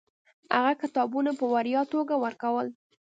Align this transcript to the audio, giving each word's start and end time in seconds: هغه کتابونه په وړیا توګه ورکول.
هغه 0.55 0.73
کتابونه 0.81 1.31
په 1.39 1.45
وړیا 1.53 1.81
توګه 1.93 2.13
ورکول. 2.23 2.67